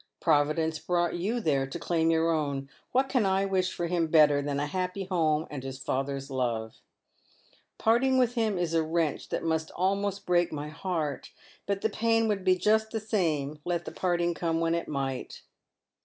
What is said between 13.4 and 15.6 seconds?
let the parting come when it might.